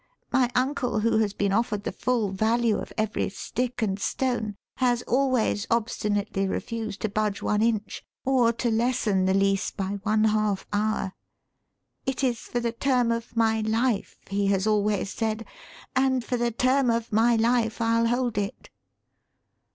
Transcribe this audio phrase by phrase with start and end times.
[0.33, 5.03] My uncle, who has been offered the full value of every stick and stone, has
[5.03, 10.65] always obstinately refused to budge one inch or to lessen the lease by one half
[10.73, 11.13] hour.
[12.07, 15.45] 'It is for the term of my life,' he has always said,
[15.95, 18.71] 'and for the term of my life I'll hold it!'"